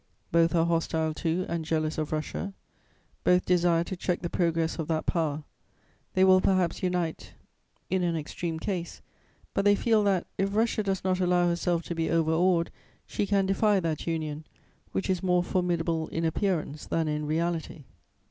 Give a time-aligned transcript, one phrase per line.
[0.31, 2.55] Both are hostile to and jealous of Russia,
[3.23, 5.43] both desire to check the progress of that Power;
[6.15, 7.35] they will perhaps unite
[7.87, 9.03] in an extreme case,
[9.53, 12.71] but they feel that, if Russia does not allow herself to be overawed,
[13.05, 14.47] she can defy that union,
[14.91, 17.83] which is more formidable in appearance than in reality.